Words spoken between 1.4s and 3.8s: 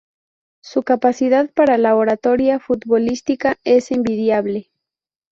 para la oratoria futbolística